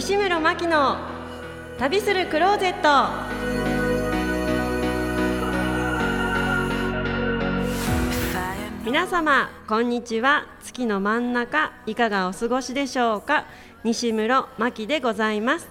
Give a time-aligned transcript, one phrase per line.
[0.00, 0.96] 西村真希の
[1.76, 2.88] 旅するクローゼット。
[8.84, 10.46] 皆様こんにちは。
[10.62, 13.46] 月の真ん中いかがお過ごしでしょうか？
[13.82, 15.68] 西村真希でございます。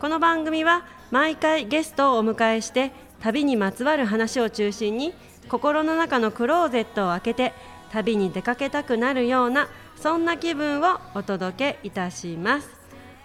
[0.00, 2.90] この番組は毎回ゲストをお迎えして
[3.20, 5.14] 旅にまつわる話を中心に
[5.48, 7.52] 心の中のクローゼットを開けて
[7.92, 12.79] 旅に出かけたくなるようなそんな気分をお届けいたします。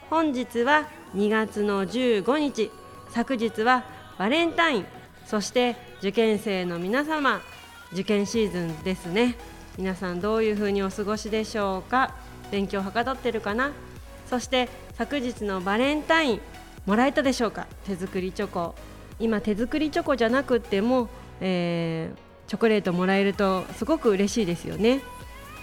[0.10, 2.72] 本日は2月の15日。
[3.10, 3.86] 昨日は
[4.20, 4.86] バレンタイン。
[5.26, 7.42] そして受験生の皆様。
[7.92, 9.36] 受験シーズンですね。
[9.78, 12.14] 皆さんどういうふうにお過ごしでしょうか。
[12.52, 13.72] 勉強はかどってるかな。
[14.30, 16.42] そして昨日のバレンタイン。
[16.86, 17.66] もらえたでしょうか。
[17.86, 18.76] 手作りチョコ。
[19.20, 21.10] 今手作りチョコじゃなくても、
[21.42, 25.02] えー、チョコレートもらえるとすごく嬉しいですよね。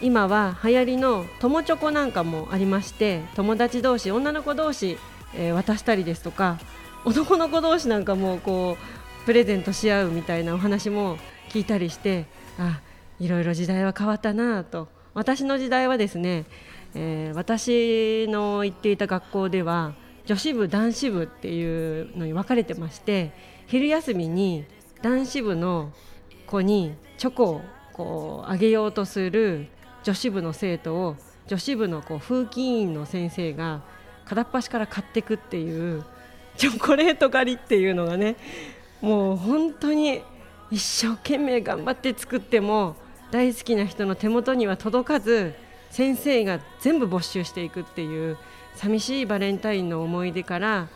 [0.02, 4.98] 今は流行りの友チョコなんかもありまして友達同士女の子同士、
[5.32, 6.58] えー、渡したりですとか
[7.04, 8.76] 男の子同士なんかもこ
[9.22, 11.18] うプレゼントし合うみたいなお話も
[11.50, 12.26] 聞いたりして
[12.58, 12.80] あ
[13.20, 14.88] いろいろ時代は変わったなと。
[15.14, 16.46] 私の時代はですね、
[16.94, 19.94] えー、私の行っていた学校では
[20.24, 23.32] 女子部男子部っていうのに分かれてまして
[23.66, 24.64] 昼休みに
[25.02, 25.92] 男子部の
[26.46, 27.60] 子にチョコを
[27.92, 29.68] こうあげようとする
[30.02, 33.82] 女子部の生徒を女子部のこう風紀委員の先生が
[34.24, 36.04] 片っ端から買っていくっていう
[36.56, 38.36] チョコレート狩りっていうのがね
[39.00, 40.22] もう本当に
[40.70, 42.96] 一生懸命頑張って作っても
[43.30, 45.54] 大好きな人の手元には届かず
[45.90, 48.38] 先生が全部没収していくっていう
[48.74, 50.88] 寂しいバレンタインの思い出から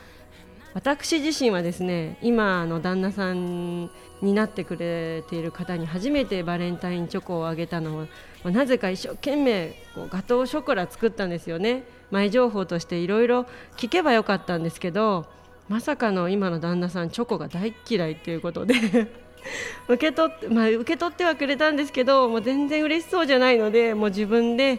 [0.76, 3.88] 私自身はですね今の旦那さん
[4.20, 8.06] になってくれている方に初めてバレンタインチョコをあげたの
[8.44, 11.84] はなぜか一生懸命こうガトーショコラ作ったんですよね。
[12.10, 13.46] 前情報としていろいろ
[13.78, 15.24] 聞けばよかったんですけど
[15.70, 18.74] まさかの今の旦那さんチョコが大嫌いっていうことで
[19.88, 24.72] 受け取って、まあ、受け取ってはくれたんですけどもう全然嬉しそうじゃないのでもう自分で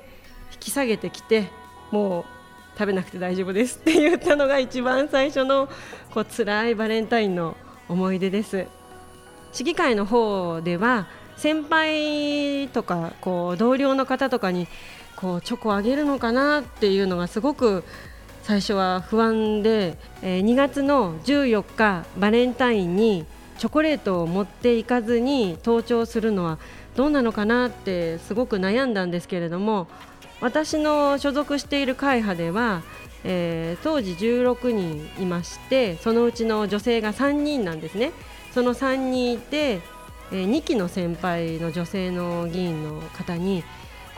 [0.54, 1.50] 引き下げてきて
[1.90, 2.37] もう
[2.78, 5.68] 食べなくて大丈夫ですって言ったのが一番最初の
[6.14, 7.58] こう辛いバレンタインの
[7.90, 8.68] 思い出です。
[9.52, 11.08] 市議会の方では
[11.38, 14.68] 先輩とかこう同僚の方とかに
[15.16, 17.84] こうチョコあげるのかなっていうのがすごく
[18.44, 23.26] 最初は不安で、え、2月の14日バレンタインに
[23.58, 26.60] チョコレートを持っていかずに登庁するのは
[26.96, 29.88] どうなのかなってすごく悩んだんですけれども
[30.40, 32.84] 私の所属している会派では、
[33.24, 38.12] えー、当時16人いましてそのうちの女性が3人なんですね。
[38.54, 39.82] その3人いて、
[40.32, 43.64] えー、2期の先輩の女性の議員の方に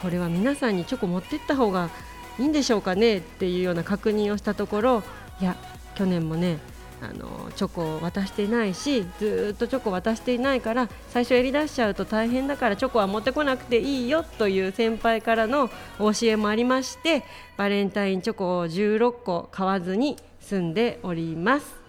[0.02, 1.90] これは皆さんにチョコ持ってった方が
[2.38, 5.04] いいんでしょうかねっていうような確認をしたところ
[5.42, 5.58] いや
[5.96, 6.60] 去年もね
[7.02, 17.24] あのチョコを渡してないしずっとチョコ渡していないから最初やりだしちゃうと大変だからチョコは持ってこなくていいよという先輩からの教えもありまして
[17.58, 21.80] バレンタインチョコを16個買わずに済んでおります。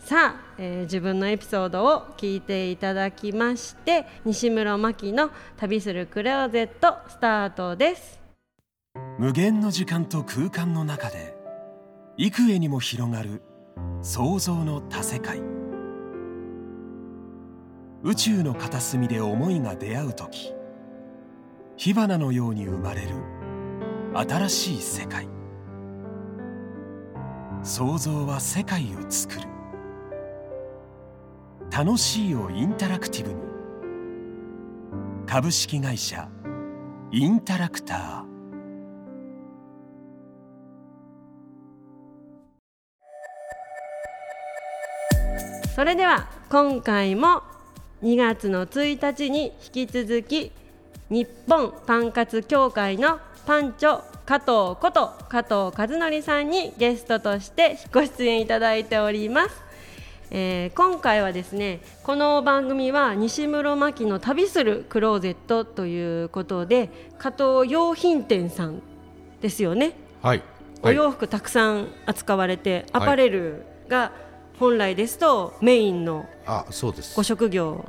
[0.00, 8.18] さあ、えー、自分のエピソードを聞いていただきまして西村真希の旅するクローゼットスタートです。
[9.18, 11.36] 無限の時間と空間の中で
[12.16, 13.42] 幾重にも広がる
[14.02, 15.40] 想像の多世界。
[18.02, 20.54] 宇宙の片隅で思いが出会う時
[21.76, 23.08] 火花のように生まれる
[24.14, 25.28] 新しい世界。
[27.62, 29.48] 想像は世界を作る。
[31.70, 33.36] 楽しいをインタラクティブに。
[35.26, 36.28] 株式会社
[37.10, 38.27] インタラクター。
[45.78, 47.44] それでは今回も
[48.02, 50.50] 2月の1日に引き続き
[51.08, 59.54] 日本パン活協会のパンチョ加藤こと加藤和則さんにゲストとしてご出演いただいております、
[60.32, 66.90] えー、今回はですねこの番組は西室真希の旅するクローゼットということで
[67.20, 68.82] 加藤洋品店さん
[69.40, 69.92] ですよね。
[70.22, 70.42] はい、
[70.82, 74.27] はい、お洋服たくさん扱われてアパレルが、はい
[74.58, 76.26] 本来ですとメインの
[77.14, 77.84] ご職業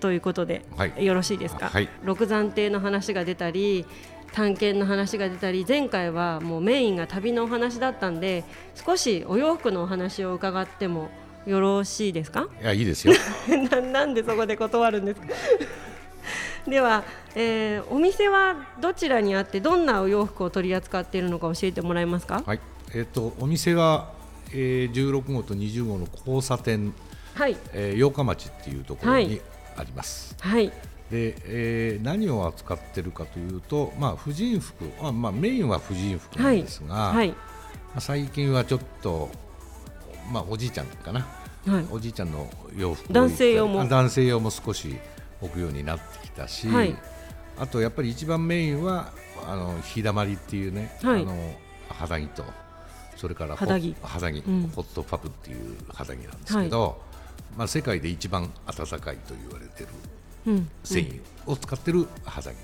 [0.00, 3.86] ということで、はい、よろしいですか、はい、六山亭の話が出たり
[4.32, 8.44] 探検の話が出たり前回はもうメインが旅のお話だったんで
[8.74, 11.08] 少しお洋服のお話を伺っても
[11.46, 12.48] よろしいですか？
[12.60, 13.14] いやいいですよ。
[13.70, 15.26] ななんでそこで断るんですか？
[16.68, 17.04] では、
[17.36, 22.60] えー、お店はどちらにあってどんなお洋服を取り扱っているのか教えてもらえますか、はい。
[22.92, 24.10] えっ、とお店は、
[24.52, 26.94] えー、16号と20号の交差点、
[27.34, 27.56] はい。
[27.72, 29.40] えー、八日町っていうところに
[29.76, 30.36] あります。
[30.40, 30.68] はい。
[31.10, 37.28] で、えー何を扱ってるかというと、まあ婦人服、あまあメインは婦人服なんですが、はい。
[37.28, 37.36] ま
[37.96, 39.30] あ最近はちょっと
[40.32, 41.26] まあおじいちゃんかな、
[41.66, 41.86] はい。
[41.90, 43.82] おじいちゃんの洋服を男性用も。
[43.82, 44.96] あ男性用も少し
[45.40, 46.96] 置くようになってきたし、はい。
[47.58, 49.12] あとやっぱり一番メインは
[49.46, 51.22] あの日だまりっていうね、はい。
[51.22, 51.54] あの
[51.88, 52.44] 肌着と
[53.16, 53.96] それからホ肌着。
[54.02, 54.72] 肌着、うん。
[54.74, 57.00] ホットパブっていう肌着なんですけど、
[57.56, 59.88] まあ世界で一番暖かいと言われてる
[60.46, 60.68] うん。
[60.84, 62.54] 繊維を使ってる肌着、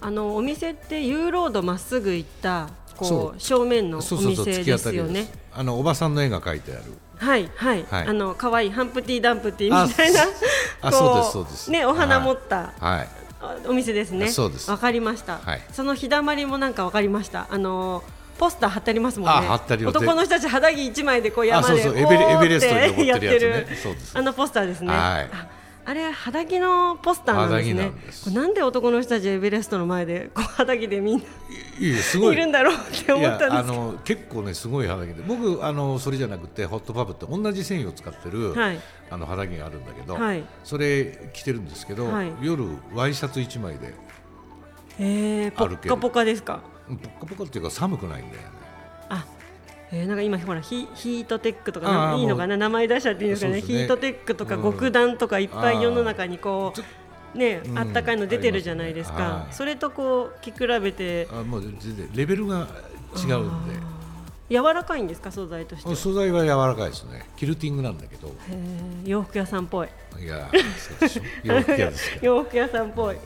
[0.00, 5.06] あのお店ってユーロードまっすぐ行ったそこう正面のおそうそうそう店突き当たりです。
[5.08, 5.28] よね。
[5.52, 6.82] あのおばさんの絵が描いてある。
[7.18, 8.06] はいはい、はい。
[8.06, 10.20] あの可愛いハンプティダンプティみたいな
[10.82, 11.70] あこそうです そうです。
[11.70, 13.08] ねお花持った、はい。
[13.40, 14.28] あお店ですね。
[14.28, 14.70] そうです。
[14.70, 15.38] わかりました。
[15.38, 15.62] はい。
[15.72, 17.46] その日だまりもなんかわかりました。
[17.50, 18.02] あの
[18.38, 19.34] ポスター貼ってありますもんね。
[19.34, 24.18] あ貼ってあ男の人たち肌着一枚でこう山であそうエベレエベレストにって登ってるやってるそうです。
[24.18, 24.88] あのポスターですね。
[24.88, 24.98] はい。
[25.32, 25.48] あ
[25.88, 27.62] あれ肌着のポスターなんで
[28.12, 28.34] すね。
[28.34, 31.24] なんなんで男の人たちエベレストの前でこう肌着でみんな
[31.78, 31.90] い
[32.32, 33.92] いるんだろうって思ったんですけど。
[33.92, 35.22] の結構ねすごい肌着で。
[35.22, 38.80] 僕あのそれじゃなくてホットパブって同じ繊維を使ってる、はい。
[39.10, 40.44] あの肌着があるんだけど、はい。
[40.64, 42.32] それ着てるんですけど、はい。
[42.42, 43.94] 夜ワイシャツ1枚で
[44.98, 46.62] えー、ポッカポカですか？
[46.88, 48.48] ポッカポカっていうか寒くないんだよね。
[49.08, 49.26] あ、
[49.92, 53.60] えー、なんか今ほらヒヒートテックとかいいのかな名前出しちゃっていいんですかねね。
[53.60, 54.62] ヒートテックとかうん。
[54.62, 56.72] 極暖とかいっぱい世の中にこ
[57.34, 59.16] うねうんあったかいの出てるじゃないですか。
[59.16, 61.28] ありますそれとこう着比べて。
[61.30, 62.68] あもう全然レベルが
[63.16, 63.74] 違うんで。
[64.48, 65.96] 柔らかいんですか素材としては？
[65.96, 67.26] 素材は柔らかいですね。
[67.36, 68.32] キルティングなんだけど。
[69.04, 69.88] 洋服屋さんっぽい。
[70.20, 70.48] いや
[72.22, 73.16] 洋服屋さんっぽい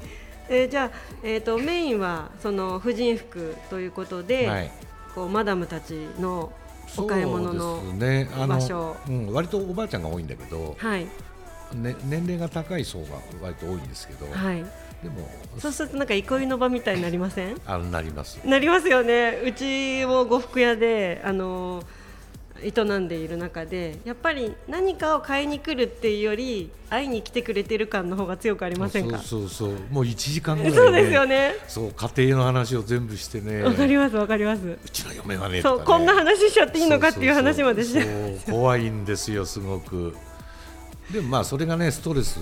[0.50, 4.70] えーじゃあ、えー、とメインはその婦人服ということで、はい。
[5.14, 6.52] こうマダムたちの
[6.97, 7.82] お買い物の
[8.47, 8.97] 場所。
[9.08, 11.06] うん、割とおばあちゃんが多いんだけど、はい。
[11.75, 13.06] ね、年齢が高い層が
[13.43, 14.64] 割と多いんですけど、はい。
[15.02, 17.56] でもそうするとなんか憩いの場みたいになりません？
[17.67, 18.38] あなります。
[18.44, 19.41] なりますよね。
[19.44, 21.82] うちも呉服屋であの
[22.62, 29.19] 営んでいる中でやっぱり何かを買いに来るっていうより会いに来てくれてる感の方が強くありませんか？
[29.19, 29.79] そうそうそう。
[29.91, 31.55] もう1時間ぐらい、ね、そうですよね。
[31.69, 33.62] そう家庭の話を全部してね。
[33.62, 34.67] わかりますわかります。
[34.67, 38.55] うちの嫁はねそう、こんな話しちゃっていいのかっていう話までしてそうそうそう。
[38.57, 40.17] 怖いんですよすごく。
[41.12, 42.39] でもまあそれがねストレス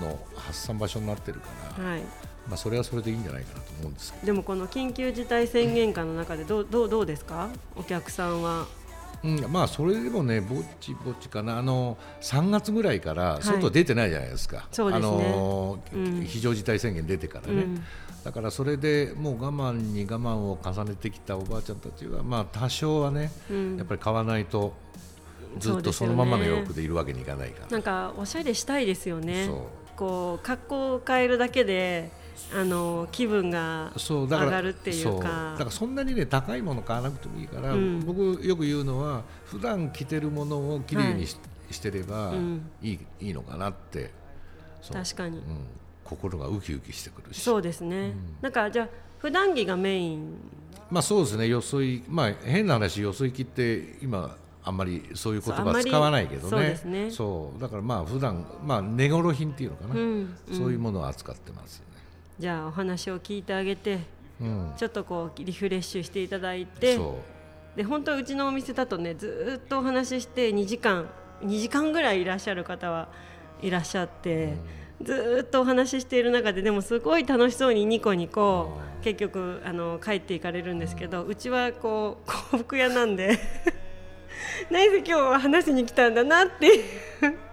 [0.00, 1.46] の発散場所になってるか
[1.78, 2.00] ら、はい。
[2.48, 4.26] まあそれはそれでいいんじゃないかなと思うんですけど。
[4.26, 7.48] でもこの緊急事態宣言下の中でどうどうどうですか？
[7.74, 8.66] お客さんは
[9.26, 11.58] うん、まあそれでもねぼっちぼっちかな。
[11.58, 15.06] あの3月ぐらいから外出てないじゃないですか、そうですね。
[15.06, 16.24] あのうん。
[16.24, 17.84] 非常事態宣言出てからね、うん。
[18.24, 23.76] だからそれでもう我慢に我慢を重ねてきたおばあちゃんたちはまあ多少はね、うん。
[23.76, 24.74] やっぱり買わないと
[25.58, 29.50] ずっとそのままの洋服でいるわけにいかないから、なんかおしゃれしたいですよね。
[29.96, 32.10] こう格好を変えるだけで
[32.54, 35.52] あの気分がそうだから上がるっていうか。
[35.52, 38.00] だからそんなにね高いもの買わなくてもいいから、うん。
[38.04, 41.36] 僕よく言うのは普段着てるものをきれいにし,、
[41.70, 42.70] してればうん。
[42.82, 44.10] いいいいのかなって。
[44.92, 45.38] 確かに。
[45.38, 45.44] うん、
[46.04, 47.40] 心がウキウキしてくるし。
[47.42, 50.36] そうですね、なんかじゃあ普段着がメイン？
[50.90, 51.48] まあそうですね。
[51.48, 56.76] よそいまあ変な話よそ行きって今あんまりそういう言葉使わないけどね。
[57.10, 57.60] そうね。
[57.60, 60.36] だからまあ普段まあ値頃品っていうのかな、うん。
[60.52, 61.95] そういうものを扱ってますよね、
[62.38, 66.98] じゃあお話を聞いてあげてうん、ちょっとこうリフレッシュしていただいて
[67.74, 71.08] で本当うちのお店だとねずーっとお話しして2時間
[71.42, 73.08] 2時間ぐらいいらっしゃる方は
[73.62, 74.54] いらっしゃって、
[75.02, 83.38] ずーっとお話ししている中ででもすごい楽しそうにニコニコ結局あの帰っていかれるんですけどうちはこう 幸福屋なんで
[84.70, 86.84] 何せ今日は話しに来たんだなっていう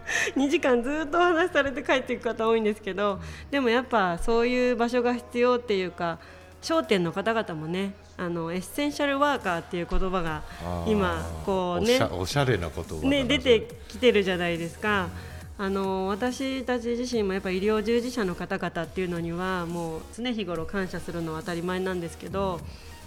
[0.36, 3.20] 2時間ずーっとお話しされて帰っていく方多いんですけど
[3.52, 6.20] でもやっぱそういう場所が必要っていうか
[6.62, 10.44] 商店の方々もねあのエッセンシャルワーカーっていう言葉が
[10.88, 15.10] 今こうおしねゃおしゃれな言葉ね、出てきてるじゃないですか。
[15.56, 22.60] あの私たち自身もやっぱ医療従事者の方々っていうのにはもう常日頃感謝するのは当たり前なんですけど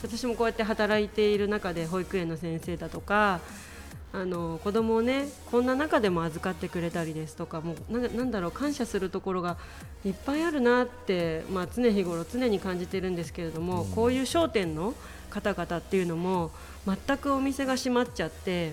[0.03, 3.41] 私もこうやって働いている中で保育園の先生だとか
[4.13, 9.59] あの子供をねこんな中でも預かってくれたりですとかもうななんだろう感謝するところが
[10.05, 14.95] いっぱいあるなって、まあ、常日頃常に感じてるんですけれども、こういう商店の
[15.29, 16.51] 方々っていうのも
[16.87, 18.73] 全くお店が閉まっちゃって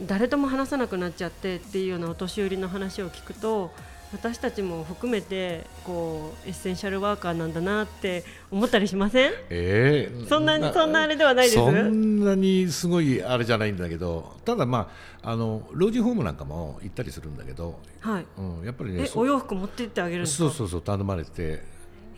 [0.00, 3.70] 誰とも話さなくなっちゃってっていうようなお年寄りの話を聞くと
[4.14, 9.32] 私たちも含めてこうエッセンシャルワーカーなんだなって思ったりしません？
[9.50, 11.56] えー、そんなにそんなあれではないです？
[11.56, 14.90] そんなにすごいあれじゃないんだけどただま
[15.22, 18.26] ああの老人ホームなんかも行ったりするんだけど、はい。
[18.38, 21.62] うん、やっぱりねえお洋服持ってってあげるそうそうそう頼まれて。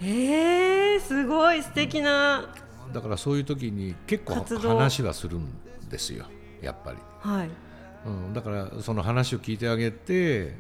[0.03, 2.55] えー、すごい素敵な
[2.93, 5.49] だからそういう時に結構話はするん
[5.89, 6.27] ですよ
[6.61, 7.49] やっぱり、はい。
[8.07, 10.55] うん、だからその話を聞いてあげて、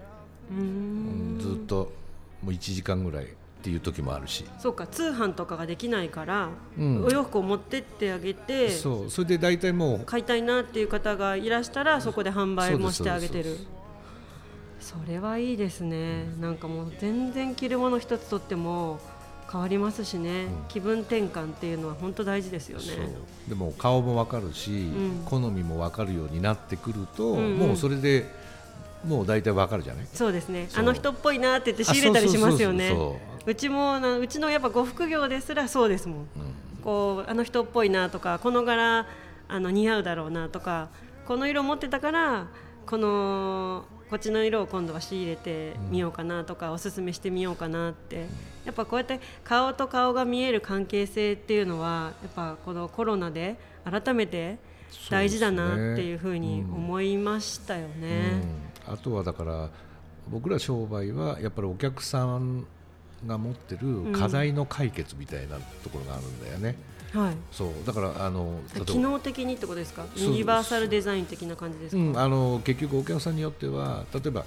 [1.38, 1.92] ずっと
[2.42, 3.28] もう1時間ぐらいっ
[3.62, 4.44] ていう時もあるし。
[4.58, 7.04] そうか通販とかができないから、うん。
[7.04, 8.70] お洋服を持ってってあげて。
[8.70, 9.10] そう。
[9.10, 13.56] それで大体もう買いたいなっていう方がいらしたらそこで販売もしてあげてる。
[14.78, 16.26] それはいいですね。
[16.40, 19.00] なんかもう全然着るもの一つとっても
[19.50, 20.50] 変わりますしね、うん。
[20.68, 22.84] 気分転換っていうのは本当大事ですよね。
[23.48, 25.22] でも顔も分かるし、ん。
[25.24, 27.56] 好みも分かるようになってくると、うんうん。
[27.56, 28.30] もうそれで
[29.06, 30.06] もう大体分かるじゃない？
[30.12, 30.68] そうですね。
[30.74, 32.94] あの人っぽいなって言って仕入れたりしますよね。
[33.46, 36.26] うちもなうちのやっぱ呉服業ですらそうですもん。
[36.34, 36.52] そううん。
[36.82, 39.06] こうあの人っぽいなとかこの柄
[39.48, 40.88] あの似合うだろうなとか
[41.26, 42.48] この色持ってたから
[42.86, 48.26] このこっちの色を今度は仕入れてみようかなとか、おすすめしてみようかなって。
[48.64, 54.58] やっぱこうやって顔と顔が見える関係性っていうのはやっぱこのコロナで改めて
[55.08, 58.42] 大事だなっていうふうに思いましたよね。
[58.88, 59.70] うんあとはだから
[60.28, 62.66] 僕ら商売はやっぱりお客さん
[63.26, 66.76] が持ってる課題の解決みたいなところがあるんだよね、
[67.12, 67.34] はい。
[67.50, 67.70] そう。
[67.86, 70.04] だからあの機能的にってことですか？
[70.16, 74.44] ユニバーサルデザイン的な感じですか、うん、あの結局お客さんによっては例えば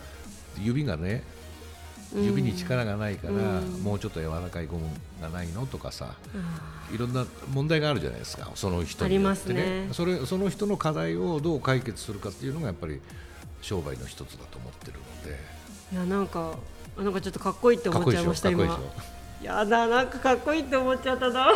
[0.62, 1.24] 指がね
[2.14, 2.24] うん。
[2.26, 3.84] 指に力がないから、うん。
[3.84, 4.86] もうちょっと柔らかいゴム
[5.22, 8.50] がないのとかさあいろんな問題があるじゃないですか。
[8.56, 9.90] その人によってありますね。
[9.92, 13.00] それその人の課題をどう解決するかっていうのがやっぱり
[13.62, 15.38] 商売の一つだと思ってるので。
[15.92, 16.54] ーいやなんか
[16.98, 18.80] あなんかちょっとかっこいいって思っちゃいました今。
[19.42, 21.52] いやだなんかかっこいいって思っちゃったな。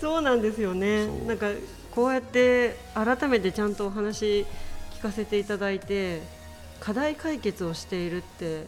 [0.00, 1.06] そうなんですよね。
[1.26, 1.48] なんか
[1.90, 4.46] こうやって改めてちゃんとお話
[4.94, 6.22] 聞かせていただいて
[6.80, 8.66] 課題解決をしているって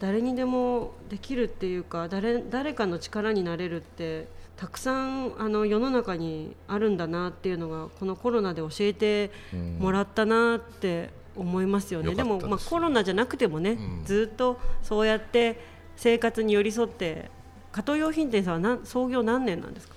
[0.00, 14.04] 誰にでもできるっていうか誰誰かの力になれるってたくさんあの世の中にあるんだなっていうのがこのコロナで教えてうんもらったなって思いますよね、でもまあ、コロナじゃなくてもね、うん。
[14.04, 15.58] ずっとそうやって
[15.96, 17.30] 生活に寄り添って
[17.72, 19.94] 加藤洋品店さんは何創業何年なんですか？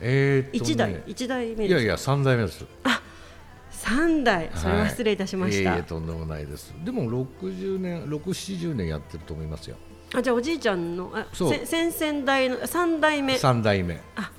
[0.00, 0.50] えーね。
[0.52, 2.64] 一代一代目ですいやいや三代目です。
[3.70, 4.50] 三代。
[4.54, 6.74] それは失礼いたしました、はいいえいえとんでもないです。
[6.84, 9.76] でも60年670年やってると思いますよ。
[10.14, 11.50] あじゃあおじいちゃんのあそう。
[11.50, 13.34] せ先々代の三代目。
[13.34, 14.00] じゃ三代目。
[14.16, 14.30] あ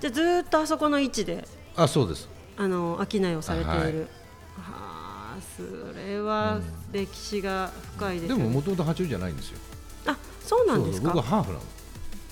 [0.00, 2.28] ずーっとあそこの位置であそうです。
[2.56, 3.92] あの商いをされている、ははい
[5.36, 5.62] あそ
[5.96, 6.60] れは
[6.92, 9.58] 歴史が深いですね、ももともと八王子じゃないんですよ。
[10.06, 11.64] あそうなんですそう僕はかハーフなの。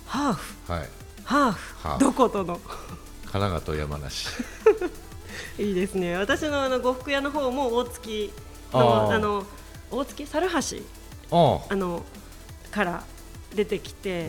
[0.07, 0.73] ハーフ？
[0.73, 0.89] はい。
[1.25, 1.79] ハーフ？
[1.79, 2.01] ハーフ。
[2.01, 2.57] どことの？
[2.57, 2.65] 神
[3.33, 4.29] 奈川と山梨。
[5.59, 6.17] いいですね。
[6.17, 8.33] 私のあの呉服屋の方も大月
[8.73, 9.45] のあの
[9.91, 10.27] 大月？
[10.27, 10.57] 猿橋？
[11.31, 12.05] ああの
[12.71, 13.05] から
[13.55, 14.29] 出てきて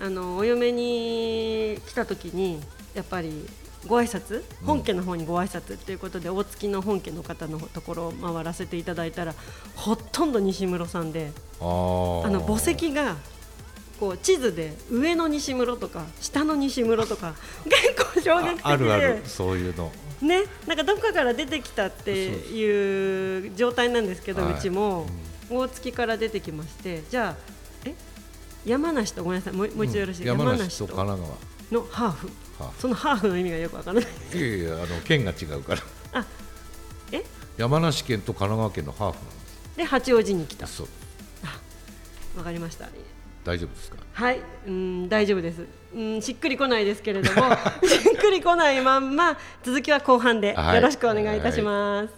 [0.00, 2.60] あのお嫁に来た時に
[2.94, 3.46] やっぱり
[3.88, 9.34] ご挨拶本家の方にご挨拶っていうことで、大月の本家の方のところを回らせていただいたら
[9.74, 13.16] ほとんど西室さんであの墓石が
[13.98, 18.62] こう地図で上の西室とか下の西室とか 結構衝撃的で。
[18.62, 19.90] ああるあるそういうの。
[20.20, 24.54] ね、なんかどっかから出てきたっていう状態なんですけど、はい。
[24.54, 25.06] うちも。
[25.50, 27.36] 大月から出てきましてじゃあ
[27.86, 27.94] え
[28.66, 29.54] 山梨とごめんなさい。
[29.54, 31.30] もうもう一度よろしい、山梨と神奈
[31.70, 32.30] のハーフ
[32.78, 34.10] そのハーフの意味がよくわからない。
[34.34, 35.82] いやいやあの県が違うから。
[36.12, 36.26] あ
[37.12, 37.22] え？
[37.56, 39.76] 山梨県と神奈川県のハーフなんです。
[39.76, 40.66] で八王子に来た。
[40.66, 40.88] そう。
[42.36, 42.86] わかりました。
[43.44, 43.96] 大丈夫ですか？
[44.12, 44.40] はい。
[44.66, 45.66] うん大丈夫です。
[45.94, 47.48] うんしっくりこないですけれども
[47.88, 50.74] しっくりこないまんま続きは後半ではい。
[50.76, 52.14] よろしくお願いいたします、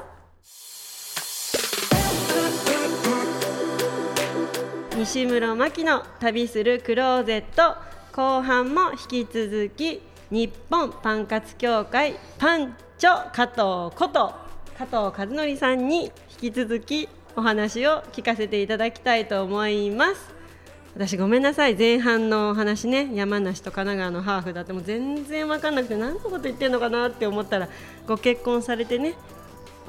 [4.97, 7.77] 西村真希の旅するクローゼット。
[8.13, 14.33] 後半も引き続き日本パン活協会パンチョ加藤こと
[14.79, 16.05] 加藤和則さんに
[16.41, 20.33] 引き続きお話を聞かせていただきたいと思います。
[20.95, 21.75] 私ごめんなさい。
[21.75, 27.69] 前半のお話ね山梨と神奈川のハーフだってもう全然分かんなくて何のこと言ってんのかなって思ったら
[28.07, 29.15] ご結婚されてね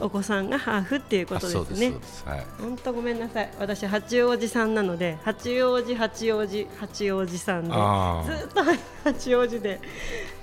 [0.01, 1.63] お子さんがハーフっていうことですね。
[1.91, 2.45] そうですはい。
[2.59, 3.51] 本当ごめんなさい。
[3.59, 8.63] 私八王子さんなので八王子八王子八王子さんでずっと
[9.03, 9.79] 八王子で。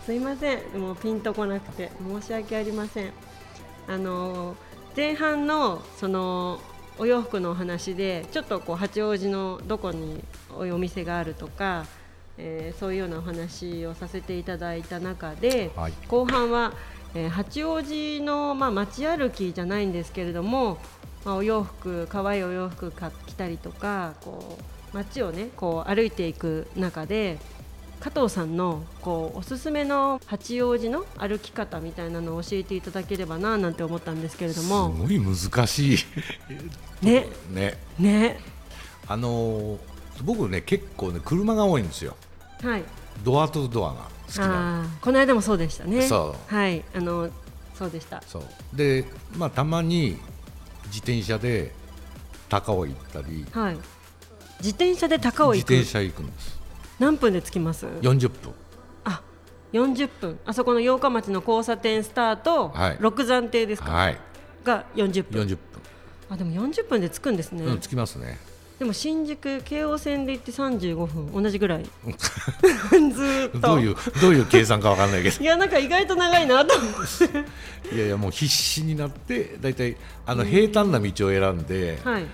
[0.06, 0.80] すいません。
[0.80, 3.12] もうピンとこなくて申し訳ありません。
[3.86, 4.56] あの
[4.96, 6.60] 前半のその
[6.98, 11.84] お洋服のお話でちょっとこう八王子のどこにお店があるとか、
[12.38, 15.92] えーそういうようなお話をさせていただいた中で、はい。
[16.08, 16.72] 後半は、
[17.14, 20.78] えー八王子の、まあ、街歩きじゃないんですけれども、
[21.24, 24.58] まあ、お洋服可愛いお洋服買着たりとかこ
[24.92, 27.38] う街をねこう歩いていく中で
[28.00, 35.98] 加藤さんのこうおすすめの八王子の歩き方みたいなのを教えていただければななんて思ったんですけれどすもごい難しい。
[37.04, 37.26] ね。
[37.50, 37.78] ね。
[37.98, 38.40] ね。
[39.08, 39.78] あのー
[40.24, 42.16] 僕ね結構ね車が多いんですよ
[42.62, 42.84] はい。
[43.24, 46.02] ドアとドアが好きなあーこの間もそうでしたね。
[46.02, 46.54] そう。
[46.54, 46.84] はい。
[46.94, 47.30] あの
[47.74, 48.22] そうでした。
[48.26, 48.42] そう。
[48.74, 49.04] で
[49.36, 50.18] まあたまに
[50.86, 51.72] 自転車で
[52.48, 53.46] 高尾行ったり。
[53.50, 53.76] はい。
[54.58, 55.70] 自転車で高尾行く？
[55.72, 56.58] 自転車行くんです。
[56.98, 58.52] 何分で着きます？40分。
[59.04, 59.22] あ
[59.72, 60.38] 40分。
[60.44, 62.96] あそこの八日町の交差点スタート、はい。
[63.00, 64.18] 六山亭ですか、はい。
[64.64, 65.42] が40分。
[65.46, 65.58] 40
[66.30, 68.38] あでも40分で着くんですね、分、うん、着きますね
[68.78, 71.84] でも新宿京王線で行って35分同じぐらい。
[72.12, 73.58] ずーっと。
[73.60, 75.38] どういうどういう計算かわかんないけど。
[75.42, 76.92] いやなんか意外と長いなと思っ
[77.90, 77.94] て。
[77.96, 82.26] いやいやもう必死になって大体あの平坦な道を選んで、はい。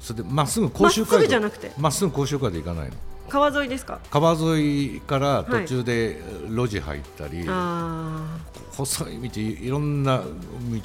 [0.00, 1.72] それでまっすぐ甲州まっすぐ街道じゃなくて。
[1.76, 2.94] まっすぐ甲州街道行かないの。
[3.28, 3.98] 川沿いですか？
[4.10, 8.38] 川沿いから途中で路地入ったり、あ
[8.70, 10.22] 細い道いろんな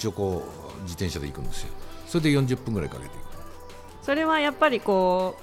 [0.01, 0.43] 道をこ
[0.79, 1.69] う自転車で行くんですよ。
[2.07, 3.09] それで40分ぐらいかけて
[4.03, 5.37] それはやっぱりこ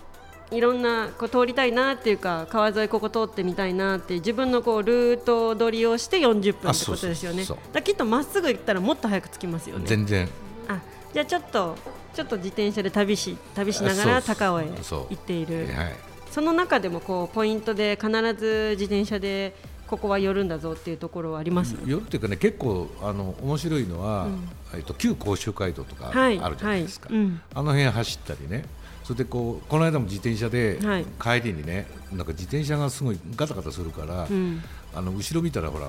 [0.51, 7.45] ういろんなこう通りたいなっていうか川沿いここ通ってみたいなって自分のこうルート取りをして40分ってことですよね。
[7.73, 9.85] だきっとまっすぐ行ったらもっと早く着きますよね。
[9.87, 10.29] 全然。
[10.69, 10.81] あ
[11.13, 11.77] じゃあちょっと
[12.15, 15.69] ちょっと自転車で旅し旅しながら高尾へ行っている。
[15.75, 15.97] はい。
[16.31, 19.55] その中でもこうポイントで必ず自転車で
[19.91, 21.75] ここは寄るんだぞっていうところはあります？
[21.85, 24.49] 夜っていうかね結構あの面白いのは、うん。
[24.75, 26.39] えっと旧甲州街道とかあはい。
[26.39, 27.19] るじゃないですか、はい。
[27.19, 27.41] うん。
[27.53, 28.65] あの辺走ったりね。
[29.03, 31.41] それでこうこの間も自転車ではい。
[31.43, 34.63] 帰りにね、なんか自転車がすごいガタガタするから、うん。
[34.95, 35.89] あの後ろ見たらほら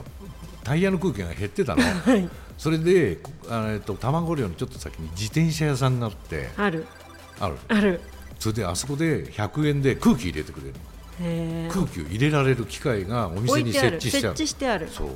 [0.63, 1.83] タイヤの空気が減ってたの。
[1.85, 2.27] はい。
[2.57, 6.85] それであの、えっと、卵寮のちょっと先に自転車屋さんがあってある。
[7.39, 7.55] ある。
[7.67, 8.01] ある。
[8.39, 10.73] それであそこで100円で空気入れてくれる。
[10.73, 10.90] へー
[11.71, 14.37] 空気を入れられる機械がお店に設置してある。
[14.37, 14.87] 設置してある。
[14.89, 15.07] そう。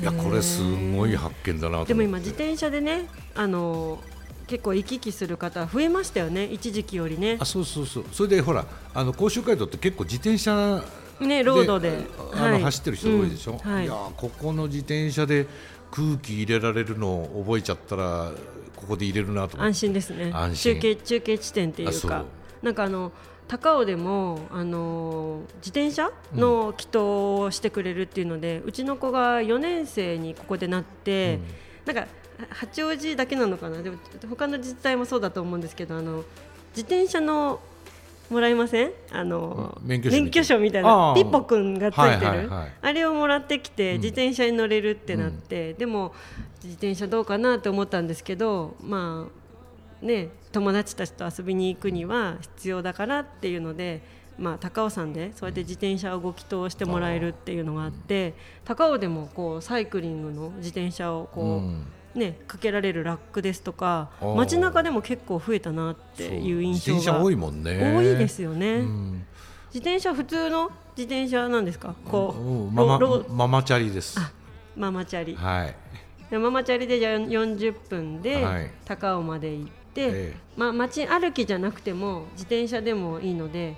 [0.00, 0.62] いやこれす
[0.96, 4.02] ごい発見だなでも今自転車でねあの
[4.46, 7.36] 結構行き来する方増えましたよね一時期よりね。
[7.38, 8.04] あそうそうそう。
[8.10, 10.82] それでほらあの甲州街道って結構自転車
[11.20, 12.06] ねロードで。
[12.32, 12.62] あのはい。
[12.62, 13.58] 走ってる人多いでしょ、うん。
[13.58, 13.84] はい。
[13.84, 15.46] いやーここの自転車で
[15.90, 18.32] 空気入れられるのを覚えちゃったら
[18.74, 20.32] ここで入れるなと安心ですね。
[20.54, 22.24] 中継中継地点っていうか。
[22.62, 23.12] なんかあの
[23.50, 31.40] 高尾でもあの自転車の祈祷をしてくれるっていうので、うちの子が4年生にここでなって、
[31.84, 32.06] なんか
[32.50, 33.82] 八王子だけなのかな？
[33.82, 36.24] でも他の自治体もそうだと思うんですけどあの
[36.76, 37.60] 自転車の
[38.30, 38.92] もらえません？
[39.10, 39.88] あの、うん。
[39.88, 41.12] 免許証みたいな。
[41.16, 42.72] ピッポくんがついてる、はいはいはい。
[42.80, 44.00] あれをもらってきてうん。
[44.00, 46.14] 自転車に乗れるってなって、でも
[46.62, 49.39] 自転車どうかなって思ったんですけどまあ
[50.02, 54.02] ね友達たちと遊びに行くには必要だからっていうので、
[54.38, 58.34] まあ、高尾山でそうやって自転車をご祈祷してもらえるっていうのがあって
[58.64, 61.86] 高尾でもこうサイクリングの自転車をこう、うん。
[62.12, 67.94] ね、かけられるラックですとか街中でも結構増えたなっていう印象が多いもんね。
[67.94, 68.78] 多いですよね。
[68.78, 69.24] うん。
[69.72, 71.94] 自転車普通の自転車なんですか？
[72.10, 72.74] こううん。
[72.74, 74.18] ママママチャリです。
[74.18, 74.32] あ
[74.74, 75.36] ママチャリ。
[75.36, 75.76] はい。
[76.32, 78.68] でママチャリでじゃあ40分ではい。
[78.84, 80.36] 高尾まで行ええ。
[80.56, 83.76] まあ、街歩きじゃなくても自転車でもいいので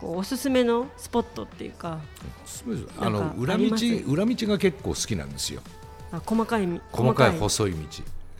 [0.00, 2.00] こうおすすめのスポットっていうか
[2.98, 3.64] あの裏道
[4.06, 5.62] 裏道が結構好きなんですよ。
[6.12, 7.72] あ細かい細かい細い。
[7.72, 7.78] 道。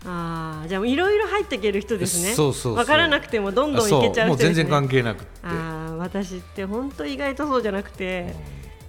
[0.09, 2.35] あーじゃあいろいろ入っていける人ですね。
[2.35, 2.75] そうそうそう。
[2.75, 5.29] 分からなくてもどんどんそ行けちゃう人もう全然関係なくって。
[5.43, 8.35] あー私って本当意外とそうじゃなくて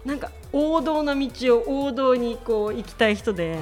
[0.05, 3.57] なんか王道な道を王道にこう行きたい人で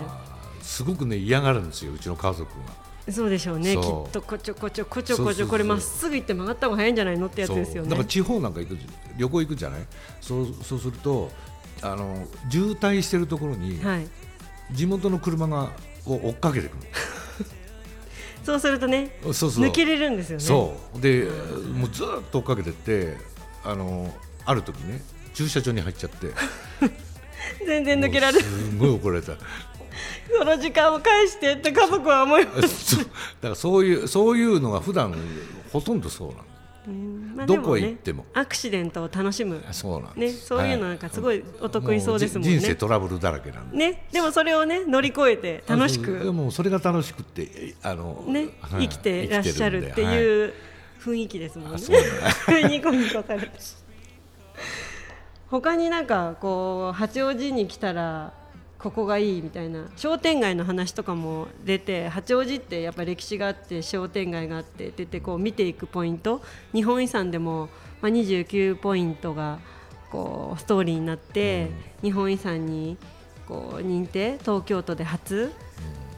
[0.62, 1.68] すごくね嫌がるん。
[1.68, 3.76] ですようちの家族がそうでしょうね。
[3.76, 7.90] きっとこちょこちょこちょこちょこれまっすぐ行って曲がった方が早いんじゃないのってやつですよね。
[7.90, 8.78] だから地方なんか行く
[9.18, 9.82] 旅行行くじゃない？
[10.22, 11.32] そうそうすると
[11.82, 14.08] あの渋滞してるところにはい。
[14.72, 15.72] 地元の車が
[16.08, 16.76] を追っかけてく
[18.44, 20.44] そうするとね抜けれるんですよね。
[20.44, 21.00] そう。
[21.00, 21.28] で
[21.74, 23.18] もうずっと追っかけてって
[23.64, 24.12] あの
[24.46, 25.02] ある時ね
[25.36, 26.32] 駐車場に入っちゃって。
[27.66, 29.34] 全然抜けられすごい怒られた
[30.38, 32.98] その時間を返してって家族は思います。
[33.00, 33.10] だか
[33.50, 35.14] らそういうそういうのが普段
[35.72, 36.44] ほとんどそうなの
[36.88, 37.34] うん。
[37.36, 38.26] まあどこ行っても。
[38.34, 39.64] アクシデントを楽しむ。
[39.72, 40.48] そうなんねです。
[40.48, 42.56] そういうのなんかすごいお得意そうですもんね。
[42.56, 43.78] うじ人生トラブルだらけなんで。
[43.78, 48.84] ねでもそれをね乗り越えて楽しあそうでくもそれが楽しくってあの、ねはい。
[48.84, 50.54] 生きてらっしゃるっていう
[51.04, 51.76] 雰囲気ですもんね。
[51.76, 52.68] あそうなんだ。
[52.68, 53.50] ニコニコされて。
[55.50, 58.34] 他になんかこう八王子に来たら
[58.86, 59.86] ここがいいみたいな。
[59.98, 66.44] 商店街の話とかも出て八王子ってやっぱ歴史があって商店街があって出てこう見ていくポイント。
[66.72, 67.70] 日本遺産でも、
[68.02, 69.58] まあ、29ポイントが
[70.12, 71.72] こうストーリーになって、
[72.04, 72.98] 日本遺産に
[73.48, 75.52] こう認定東京都で初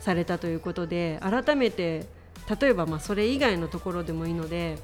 [0.01, 2.05] されたということで改めて
[2.61, 4.77] 例えばまあそれ以外のところでもいいので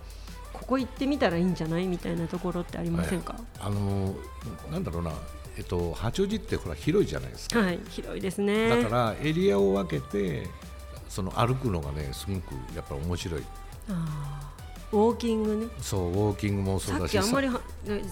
[0.54, 1.88] ここ行ってみたらいいんじゃない？
[1.88, 4.14] みたいなところってありませんか、あの
[4.72, 5.12] なんだろうな、
[5.58, 8.70] えっと、八王子ってほら広いじゃないですか、はい広いですね。
[8.70, 10.48] だからエリアを分けて
[11.10, 13.44] その歩くのがねすごくやっぱり面白い。
[13.90, 14.54] あー
[14.94, 15.68] ウォーキングね。
[15.82, 17.60] そうウォーキングもそうさだしっきあんまりは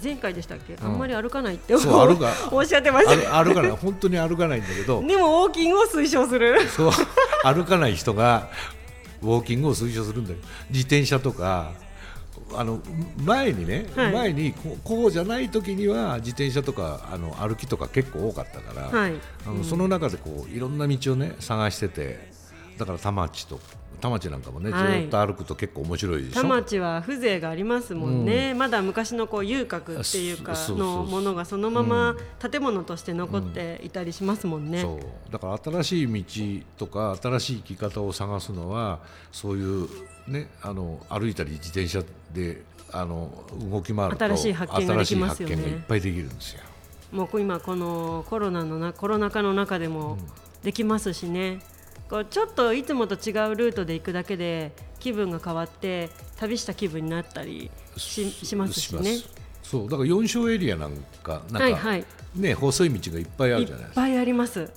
[0.03, 1.77] 前回でしたっけ、あんまり歩かないって。
[1.77, 3.43] そう歩か おっしゃってました。
[3.43, 3.71] 歩かない。
[3.71, 5.01] 本当に歩かないんだけど。
[5.07, 6.67] でもウォーキングを推奨する。
[6.69, 6.91] そう
[7.43, 8.49] 歩かない人が
[9.21, 10.39] ウォーキングを推奨するんだよ。
[10.71, 11.73] 自転車とか
[12.55, 12.81] あの
[13.23, 14.13] 前にね、はい。
[14.13, 19.13] 前にここうじゃない時には自転車とかあの歩きとか結構多かったから、はい。
[19.45, 22.31] あのその中でこういろんな道をね探してて
[22.77, 23.59] だから田町と
[24.01, 25.03] 田町なんかもね、はい。
[25.03, 26.41] ずっと歩くと結構面白いでしょ？
[26.41, 35.31] 田町は風情がありますもんね、まだ昔のこう遊郭っていうかのものがそのまま建物として残っていたりしますもんね、そう。
[35.31, 38.99] だから新しい道とか新しい生き方を探すのは
[39.31, 39.87] そういう
[40.27, 43.31] ねあの歩いたり自転車であの
[43.71, 45.55] 動き回ると新しい発見ができますよね。
[45.55, 46.61] いっぱいできるんですよ。
[47.11, 50.17] もう今このコロナのなコロナ禍の中でも
[50.63, 51.59] できますしね、
[52.11, 59.19] こうちょっといつもと違うルートで行くだけで気分が変わって旅した気分になったりししますしね。
[59.63, 62.05] そうだから四章エリアなんかなんか、はいはい。
[62.35, 64.01] ね細い道がいっぱいあいっるじゃないですか。
[64.01, 64.69] ぱいあります。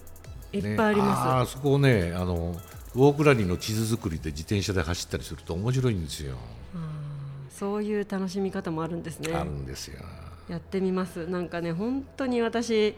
[0.52, 2.54] いっぱいありまーそこをねあの
[2.94, 6.36] ウォークラリーの地図作りで自転車で走ったりすると面白いんですよ。
[7.50, 9.34] すそういう楽しみ方もあるんですね。
[9.34, 10.00] あるんですよ。
[10.48, 11.26] やってみます。
[11.26, 12.94] なんかね本当に私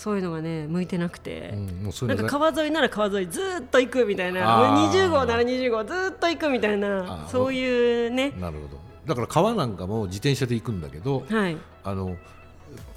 [0.00, 4.62] そういうのがね向いてなくて、うん、なんか川沿いなら川沿いずーっと行くみたいな。
[4.62, 4.90] あー。
[4.90, 8.30] 20号なら20号ずーっと行くみたいあなーそういうね。
[8.40, 8.80] なるほど。
[9.04, 11.56] だから川なんかも自転車で行くんだけど、はい。
[11.84, 12.16] あの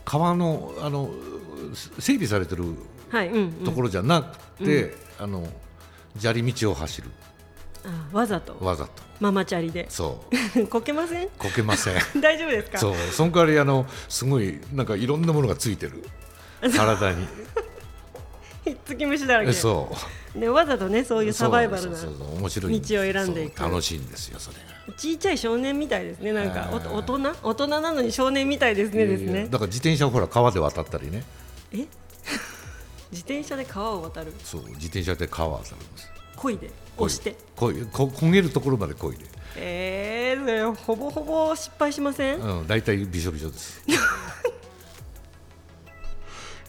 [0.06, 1.10] 川のあの
[2.00, 2.64] 整備されてる
[3.10, 3.52] はいうん、うん。
[3.66, 4.24] ところじゃな
[4.58, 5.46] くて、あの
[6.18, 7.10] 砂利道を走る。
[7.84, 8.56] あわざと。
[8.66, 8.92] わざと。
[9.20, 9.88] ママチャリで。
[9.90, 10.24] そ
[10.56, 10.68] う。
[10.72, 11.28] こけません？
[11.38, 11.96] こけません。
[12.22, 12.78] 大丈夫ですか？
[12.78, 12.96] そう。
[13.12, 16.02] その代わりあのすごいなんかいろんなものがついてる
[16.72, 17.28] 体に。
[18.64, 19.52] ひっつき虫だらけ。
[19.54, 19.92] そ
[20.36, 20.40] う。
[20.40, 22.50] ね、わざとねそういうサバイバルな道を
[22.80, 23.62] 選んでいく。
[23.62, 24.94] 楽しいんですよそれが。
[24.98, 26.70] ちいちゃい少年みたいですねなんか。
[26.72, 27.36] お大人？
[27.44, 29.48] 大人なのに少年みたいですねですね。
[29.50, 31.24] だから自転車をほら川で渡ったりね。
[31.72, 31.78] え？
[33.12, 34.34] 自転車で川を渡る？
[34.44, 36.10] そう自転車で川を渡るんです。
[36.38, 36.72] 漕いで？
[36.98, 37.36] 押して？
[37.56, 39.26] こいこ焦げるところまでこいで。
[39.56, 43.84] えー、それほぼほぼ失敗しません、うん大体びしょびしょです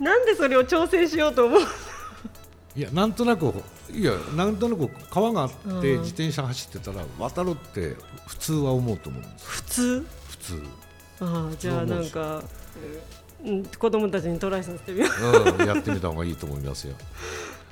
[0.01, 1.61] なんでそれを挑戦しようと思う
[2.77, 3.53] いやなんとなく
[3.93, 6.03] いやなんとなく川があってうん。
[6.03, 10.07] 自転車走ってたら渡るって普通は思うと思うんです普通？
[10.29, 10.63] 普通、
[11.21, 12.43] ああじゃあなんか、
[13.45, 15.07] うん、子供たちにトライさせてみよ
[15.59, 15.63] う。
[15.65, 16.95] ん、やってみた方がいいと思いますよ。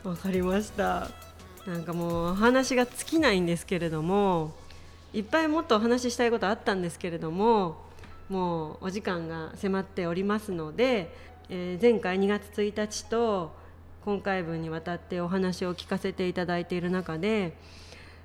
[0.04, 1.10] う わかりました。
[1.66, 4.52] なんかもうお話が尽きないんですけれども
[5.12, 7.76] いっぱいもっとお話ししたいことあったんですけれども
[8.28, 11.14] もうお時間が迫っておりますので、
[11.48, 13.52] えー前回2月1日と
[14.04, 17.56] 今回分にわたってお話を聞かせていただいている中で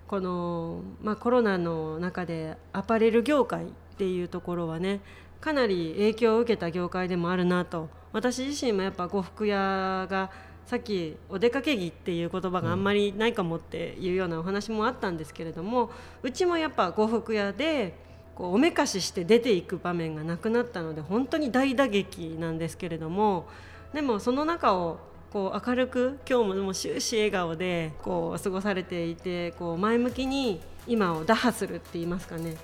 [0.08, 5.02] この、まあ、コロナの中でアパレル業界っていうところはね
[5.42, 7.90] かなり影響を受けた業界でもあるなと。
[8.14, 10.32] 私自身もやっぱ呉服屋が
[10.66, 15.92] さっきお出かけ着っていう言葉があんまりないかもっていうようなお話もあったんですけれども
[16.24, 17.96] うちもやっぱ呉服屋で
[18.38, 23.48] こうおめかしして出ていく場面がなくなったので本当に大打撃なんですけれども
[23.94, 25.00] でもその中を
[25.34, 32.56] こう明るく今日ももう終始笑顔でこう過ごされていてこう前向きに今を打破するって言いますかね。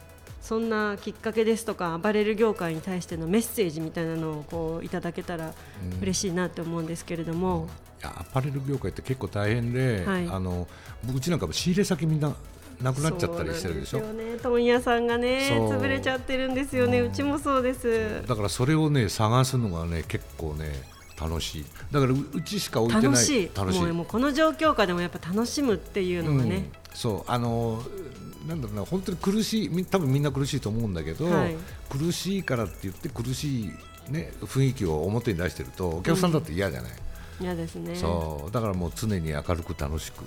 [0.41, 5.53] そんなきっかけですとかアパレル業界に対してのメッセージみたいなのをこういただけたら
[6.01, 7.69] 嬉しいなと思うんですけれども、
[8.01, 10.27] いやアパレル業界って結構大変で、はい。
[10.27, 10.67] あの
[11.15, 12.35] うちなんかも仕入れ先みんな
[12.83, 13.99] なくなっちゃったりしてるでしょ？
[13.99, 14.39] そうなんですよね。
[14.43, 16.99] 問屋さんがね潰れちゃってるんですよね。
[16.99, 18.23] うちもそうです。
[18.27, 20.71] だからそれをね探すのがね結構ね
[21.19, 21.65] 楽しい。
[21.91, 23.51] だからううちしか置いてない楽しい。
[23.55, 23.81] 楽しい。
[23.81, 26.71] もうもうこの状況下でもやっぱ楽しむっていうのがね、うん。
[26.93, 27.31] そう。
[27.31, 27.81] あの
[28.47, 31.55] なんだろうな本当に苦しいみ多分みんな苦しいと思うんだけど、はい。
[31.89, 33.71] 苦しいからって言って苦しい、
[34.09, 36.91] ね、雰囲気を表に出してるとお客さんだって嫌じゃない、
[37.39, 37.95] 嫌ですね。
[37.95, 38.51] そう。
[38.51, 40.25] だからもう常に明るく楽しく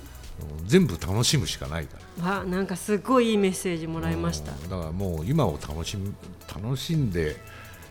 [0.66, 4.52] 全部楽しむしかないかわなんかすごいいいメッセージもらいました。
[4.52, 6.14] うんだからもう今を楽しむ
[6.52, 7.36] 楽しんで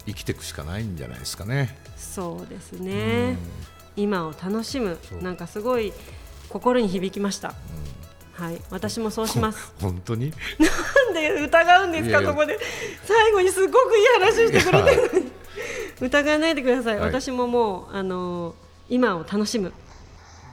[0.05, 1.77] 生きていくしかないんじゃないですかね。
[1.97, 3.38] そうですね。
[3.95, 5.93] 今を楽しむなんかすごい
[6.49, 7.53] 心に響きました。
[8.34, 8.62] はい。
[8.69, 9.73] 私もそうします。
[9.81, 10.34] 本当に？
[10.60, 12.60] なんで疑うんですかここで。
[13.05, 15.31] 最後にすごくいい話してくれて
[16.01, 17.10] 疑わないでください、はい。
[17.10, 18.55] 私ももうあのー
[18.88, 19.73] 今を楽しむ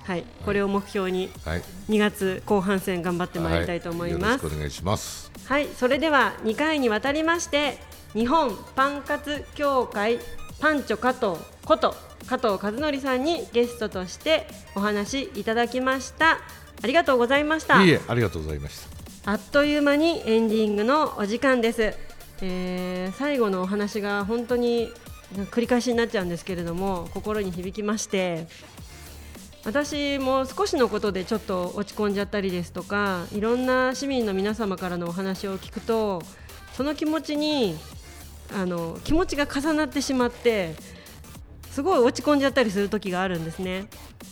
[0.04, 1.62] はいこれを目標にはい。
[1.88, 4.22] 2月後半戦頑張ってまいりたいと思います。
[4.22, 5.30] はよろしくお願いします。
[5.46, 7.78] はい、それでは2回にわたりまして
[8.14, 10.18] 日本パン活協会
[10.60, 11.94] パンチョ加藤こと
[12.26, 16.38] 加藤和則さんにゲストとしてお話いただきました。
[16.82, 17.82] ありがとうございました。
[17.82, 18.78] いいえありがとうございまし
[19.24, 19.32] た。
[19.32, 21.94] あっという間にエンディングのお時間です、
[22.40, 24.90] えー最後のお話が本当に
[25.50, 28.46] 繰り返しになっちゃうんですけれども心に響きまして
[29.64, 36.22] 私も少しのことでちょっと落ち込んじゃったりですとかいろんな市民の皆様からのお話を聞くと
[36.72, 37.76] その気持ちに
[38.54, 40.74] あの気持ちが重なってしまって
[41.70, 43.86] すごい落ち込んじゃったりする時があるんですね。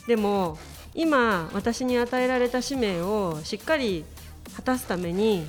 [0.06, 0.58] でも
[0.94, 4.04] 今私に与えられた使命をしっかり
[4.56, 5.46] 果たすために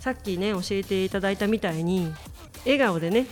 [0.00, 2.12] さっきね教えていただいたみたいに
[2.64, 3.26] 笑顔でね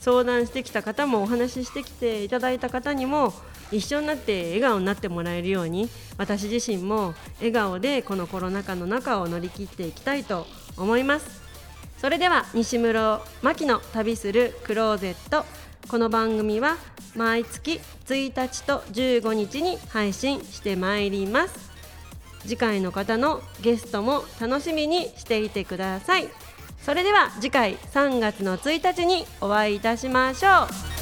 [0.00, 3.34] 相談してきた方もお話ししてきていただいた方にも
[3.72, 11.42] 一緒になって笑顔になってもらえるように私自身も笑顔でこのコロナ禍の中を乗り切っていきたいと思います。
[11.98, 15.44] それでは西室真希の旅するクローゼット。
[15.88, 16.76] この番組は
[17.14, 21.70] 毎月1日と15日に配信してまいります。
[22.42, 26.28] 次回の方のゲストも楽しみにしていてください。
[26.82, 30.95] それでは次回3月の1日にお会いいたしましょう。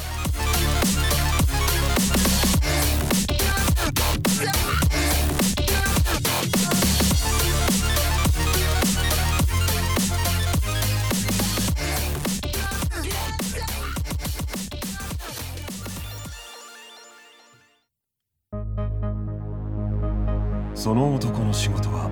[20.95, 22.09] の男の仕事は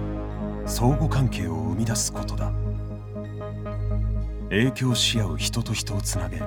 [0.66, 2.52] 相互関係を生み出すことだ。
[4.50, 6.42] 影響し合う人と人をつなげ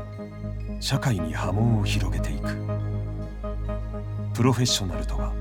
[0.78, 2.54] 社会に波紋を広げていく。
[4.34, 5.32] プロフェッショナルとは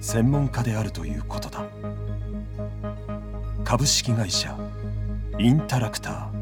[0.00, 1.64] 専門家であるということだ。
[3.62, 4.58] 株式会社
[5.38, 6.35] インタラクター。